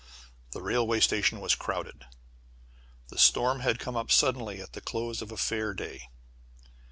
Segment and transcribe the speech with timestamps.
[0.53, 2.05] The railway station was crowded.
[3.09, 6.09] The storm had come up suddenly at the close of a fair day.